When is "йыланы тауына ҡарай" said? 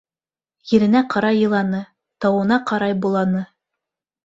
1.41-2.99